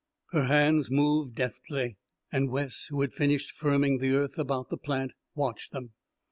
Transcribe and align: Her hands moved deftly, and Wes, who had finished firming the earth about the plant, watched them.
Her 0.31 0.45
hands 0.45 0.89
moved 0.89 1.35
deftly, 1.35 1.95
and 2.31 2.49
Wes, 2.49 2.87
who 2.89 3.01
had 3.01 3.13
finished 3.13 3.53
firming 3.55 3.99
the 3.99 4.15
earth 4.15 4.39
about 4.39 4.69
the 4.69 4.77
plant, 4.77 5.11
watched 5.35 5.73
them. 5.73 5.93